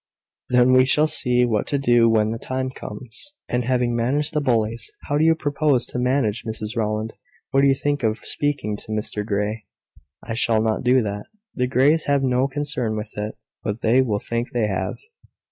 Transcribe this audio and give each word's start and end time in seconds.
"Then 0.49 0.73
we 0.73 0.83
shall 0.85 1.05
see 1.05 1.45
what 1.45 1.67
to 1.67 1.77
do 1.77 2.09
when 2.09 2.29
the 2.29 2.39
time 2.39 2.71
comes." 2.71 3.35
"And 3.47 3.65
having 3.65 3.95
managed 3.95 4.33
the 4.33 4.41
bullies, 4.41 4.89
how 5.03 5.19
do 5.19 5.23
you 5.23 5.35
propose 5.35 5.85
to 5.85 5.99
manage 5.99 6.43
Mrs 6.43 6.75
Rowland? 6.75 7.13
What 7.51 7.61
do 7.61 7.67
you 7.67 7.75
think 7.75 8.01
of 8.01 8.17
speaking 8.17 8.75
to 8.77 8.91
Mr 8.93 9.23
Grey?" 9.23 9.67
"I 10.23 10.33
shall 10.33 10.59
not 10.59 10.81
do 10.83 11.03
that. 11.03 11.27
The 11.53 11.67
Greys 11.67 12.05
have 12.05 12.23
no 12.23 12.47
concern 12.47 12.97
with 12.97 13.15
it; 13.15 13.37
but 13.63 13.81
they 13.81 14.01
will 14.01 14.17
think 14.17 14.49
they 14.53 14.65
have. 14.65 14.97